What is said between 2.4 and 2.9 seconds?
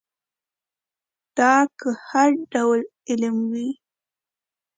ډول